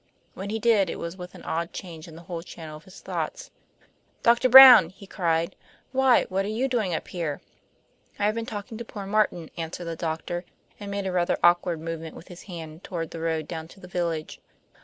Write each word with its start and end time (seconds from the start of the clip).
When 0.33 0.49
he 0.49 0.57
did, 0.57 0.89
it 0.89 0.97
was 0.97 1.15
with 1.15 1.35
an 1.35 1.43
odd 1.43 1.73
change 1.73 2.07
in 2.07 2.15
the 2.15 2.23
whole 2.23 2.41
channel 2.41 2.75
of 2.77 2.85
his 2.85 3.01
thoughts. 3.01 3.51
"Doctor 4.23 4.49
Brown!" 4.49 4.89
he 4.89 5.05
cried. 5.05 5.55
"Why, 5.91 6.23
what 6.23 6.43
are 6.43 6.47
you 6.47 6.67
doing 6.67 6.91
up 6.95 7.09
here?" 7.09 7.39
"I 8.17 8.25
have 8.25 8.33
been 8.33 8.47
talking 8.47 8.79
to 8.79 8.83
poor 8.83 9.05
Martin," 9.05 9.51
answered 9.57 9.85
the 9.85 9.95
doctor, 9.95 10.43
and 10.79 10.89
made 10.89 11.05
a 11.05 11.11
rather 11.11 11.37
awkward 11.43 11.81
movement 11.81 12.15
with 12.15 12.29
his 12.29 12.41
hand 12.49 12.83
toward 12.83 13.11
the 13.11 13.19
road 13.19 13.47
down 13.47 13.67
to 13.67 13.79
the 13.79 13.87
village. 13.87 14.41